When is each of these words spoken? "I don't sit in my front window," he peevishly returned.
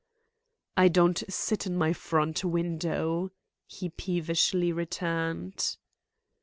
"I 0.75 0.87
don't 0.87 1.23
sit 1.31 1.67
in 1.67 1.75
my 1.77 1.93
front 1.93 2.43
window," 2.43 3.29
he 3.67 3.89
peevishly 3.89 4.71
returned. 4.71 5.77